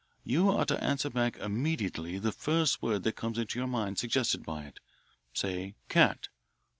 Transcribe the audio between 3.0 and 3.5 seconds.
that comes